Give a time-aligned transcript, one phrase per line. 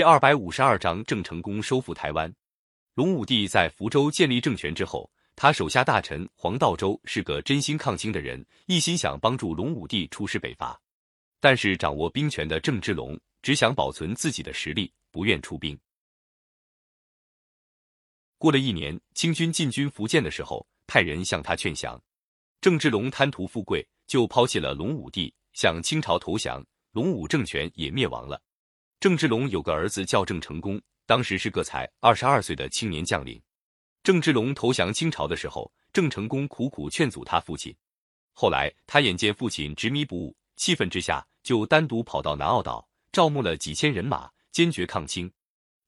[0.00, 2.34] 第二百五十二章郑成功收复台湾。
[2.94, 10.80] 隆武帝在福州建立政权之后，他手下大臣黄道周是个真心抗清的人，一心想帮助隆武帝出师北伐。
[11.38, 15.78] 但是掌握兵权的郑芝龙只想保存自己的实力，不愿出兵。
[18.38, 22.02] 过了一年，清军进军福建的时候，派人向他劝降。
[22.62, 28.40] 郑芝龙贪图富贵，就抛弃了隆武帝，向清朝投降，隆武政权也灭亡了。
[29.00, 33.40] 郑芝龙有个儿子叫郑成功，当时是个才二十二岁的青年将领。
[34.02, 37.74] 郑芝龙投降清朝的时候，郑成功苦苦劝阻他父亲。
[38.34, 45.32] 后来他眼见父亲执迷不悟，气愤之下，就单独跑到南澳岛，招募了几千人马，坚决抗清。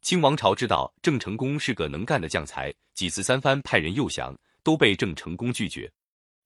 [0.01, 5.93] 清王朝知道郑成功是个能干的将才，几次三番派人诱降，都被郑成功拒绝。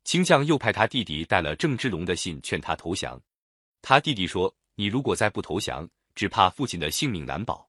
[0.03, 3.23] 清将又派他弟弟带了郑芝龙的信劝他投降。
[3.83, 7.69] 他弟弟说：“你如果再不投降，”只怕父亲的性命难保，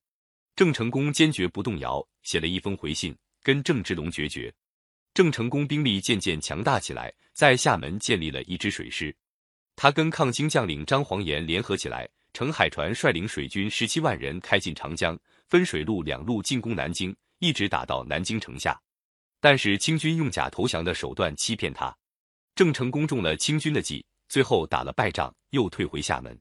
[0.55, 4.51] 郑成功坚决不动摇，写了一封回信，跟郑芝龙决绝。
[5.13, 9.15] 郑成功兵力渐渐强大起来，在厦门建立了一支水师。
[9.75, 18.79] 他跟抗清将领张煌言联合起来，乘海船率领水军十七万人开进长江，分水陆两路进攻南京，一直打到南京城下。
[19.41, 21.95] 但是清军用假投降的手段欺骗他，
[22.55, 26.39] 郑成功中了清军的计，最后打了败仗，又退回厦门。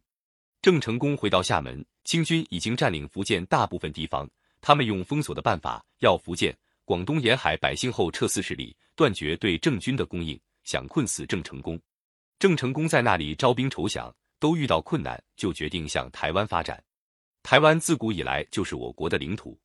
[0.66, 1.86] 郑成功回到厦门。
[2.02, 4.28] 清军已经占领福建大部分地方，
[4.60, 6.52] 他们用封锁的办法要福建、
[6.84, 11.80] 广东沿海百姓后撤四十里，断绝对郑军的供应，想困死郑成功。
[12.40, 16.82] 郑成功在那里招兵筹饷，都遇到困难，就决定向台湾发展。
[17.44, 19.56] 台湾自古以来就是我国的领土。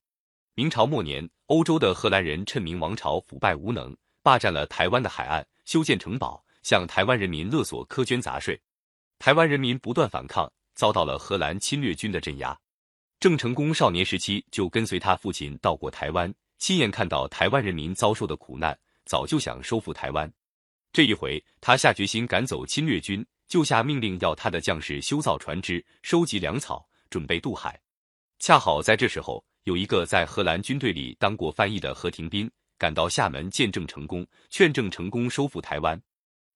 [0.54, 8.62] 明朝末年，欧洲的荷兰人趁明王朝腐败无能，霸占了台湾的海岸，修建城堡，向台湾人民勒索苛捐杂税。
[9.18, 10.48] 台湾人民不断反抗。
[10.74, 12.58] 遭到了荷兰侵略军的镇压。
[13.20, 20.32] 郑成功少年时期就跟随他父亲到过台湾，亲眼看到台湾人民遭受的苦难，早就想收复台湾。
[20.92, 27.80] 这一回，他下决心赶走侵略军，就下命令要他的将士修造船只、收集粮草，准备渡海。
[28.40, 36.02] 恰好在这时候，有一个在荷兰军队里当过翻译的何廷斌赶到厦门见郑成功，劝郑成功收复台湾。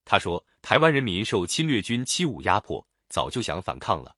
[0.03, 2.85] 他说：“台湾人民受侵略军欺侮压迫。”
[3.15, 4.13] 早就想反抗了，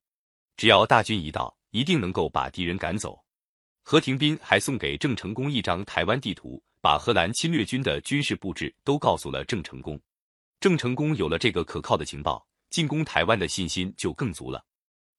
[0.56, 3.24] 只要大军一到，一定能够把敌人赶走。
[3.84, 10.02] 何廷斌还送给郑成功一张台湾地图，把荷兰侵略军的军事布置都告诉了郑成功。
[10.60, 14.66] 郑成功有了这个可靠的情报，进攻台湾的信心就更足了。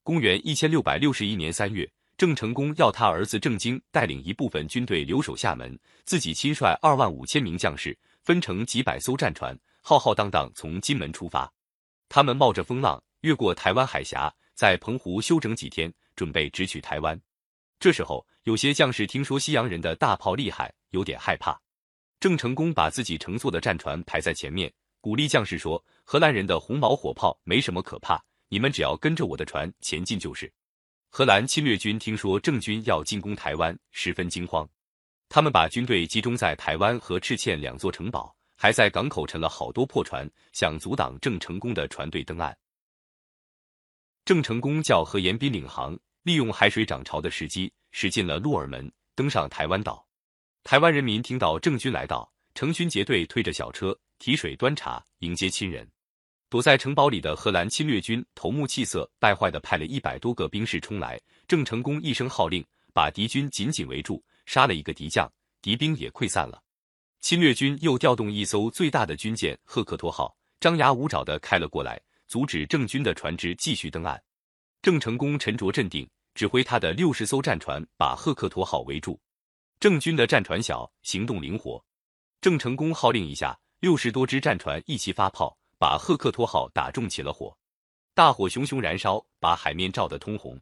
[0.03, 11.49] 公元一千六百六十一年三月，郑成功要他儿子郑经带领一部分军队留守厦门，自己亲率二万五千名将士，分成几百艘战船，浩浩荡荡从金门出发。
[12.09, 13.01] 他们冒着风浪。
[13.23, 17.21] 越过台湾海峡，在澎湖休整几天，准备直取台湾。
[17.81, 21.61] 这时候，有些将士听说西洋人的大炮厉害，有点害怕。
[22.21, 30.53] 郑成功把自己乘坐的战船排在前面，鼓励将士说：“荷兰人的红毛火炮没什么可怕，你们只要跟着我的船前进就是。”
[31.11, 34.69] 荷兰侵略军听说郑军要进攻台湾，十分惊慌。
[35.29, 42.57] 他们把军队集中在台湾和赤堑两座城堡，还在港口沉了好多破船，想阻挡郑成功的船队登岸。
[44.29, 50.07] 郑成功叫何延斌领航，利用海水涨潮的时机，驶进了鹿耳门，登上台湾岛。
[50.65, 55.91] 台湾人民听到郑军来到，成群结队推着小车，提水端茶迎接亲人。
[56.51, 61.19] 躲在城堡里的荷兰侵略军头目气色败坏的派了一百多个兵士冲来。
[61.47, 62.63] 郑成功一声号令，
[62.93, 65.27] 把敌军紧紧围住，杀了一个敌将，
[65.63, 66.63] 敌兵也溃散了。
[67.23, 71.99] 侵略军又调动一艘最大的军舰“赫克托号”，张牙舞爪的开了过来。
[72.29, 74.23] 阻止郑军的船只继续登岸，
[74.83, 79.19] 郑成功沉着镇定，指挥他的六十艘战船把赫克托号围住。
[79.81, 81.83] 郑军的战船小，行动灵活。
[82.43, 87.57] 郑成功号令一下，六十多只战船一齐发炮，把赫克托号打中起了火。
[88.15, 90.61] 大火熊熊燃烧，把海面照得通红。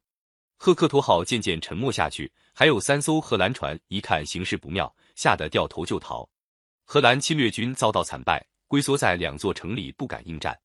[0.56, 6.28] 赫克托号渐渐沉没下去，还有三艘荷兰船一看形势不妙，吓得掉头就逃。
[6.84, 10.56] 荷兰侵略军遭到惨败，龟缩在两座城里，不敢应战。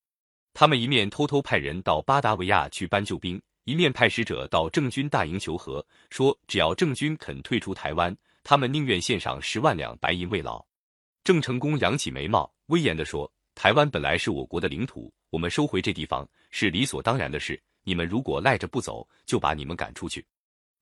[0.53, 10.63] 他们一面偷偷派人到巴达维亚去搬救兵，一面派使者到郑军大营求和，说只要郑军肯退出台湾，他们宁愿献上十万两白银慰劳。
[11.23, 17.61] 郑成功扬起眉毛，威严地说：“台湾本来是我国的领土，我们收回这地方是理所当然的事。
[17.83, 20.25] 你们如果赖着不走，就把你们赶出去。”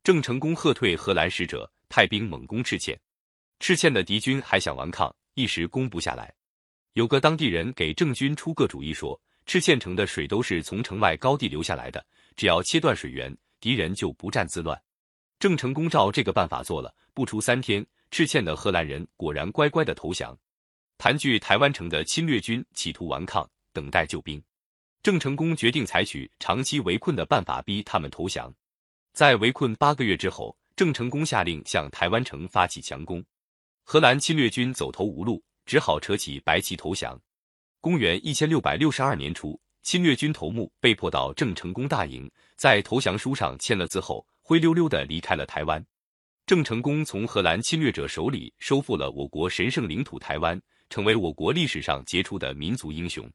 [0.03, 2.99] 郑成功喝退荷兰使者，派兵猛攻赤县。
[3.59, 6.33] 赤县的敌军还想顽抗，一时攻不下来。
[6.93, 9.19] 有个当地人给郑军出个主意说。
[9.49, 12.05] 赤县城的水都是从城外高地流下来的，
[12.35, 14.79] 只要切断水源，敌人就不战自乱。
[15.39, 20.37] 郑成功照这个办法做了，不出三天，赤嵌的荷兰人果然乖乖的投降。
[20.99, 24.39] 盘踞台湾城的侵略军企图顽抗，等待救兵。
[25.01, 28.53] 郑成功决定采取长期围困的办法，逼他们投降。
[29.13, 33.25] 在围困八个月之后，郑成功下令向台湾城发起强攻。
[33.83, 37.19] 荷兰侵略军走投无路，只好扯起白旗投降。
[37.81, 45.81] 公元一千六百六十二年初，侵略军头目被迫到郑成功大营，在投降书上签了字后，灰溜溜地离开了台湾。
[46.45, 53.25] 郑成功从荷兰侵略者手里收复了我国神圣领土台湾，成为我国历史上杰出的民族英雄。